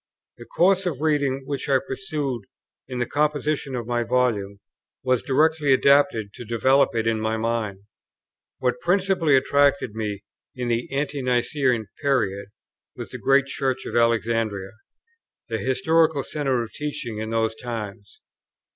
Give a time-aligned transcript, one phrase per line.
[0.39, 2.45] The course of reading, which I pursued
[2.87, 4.57] in the composition of my volume,
[5.03, 7.81] was directly adapted to develope it in my mind.
[8.57, 10.23] What principally attracted me
[10.55, 12.47] in the ante Nicene period
[12.95, 14.71] was the great Church of Alexandria,
[15.49, 18.21] the historical centre of teaching in those times.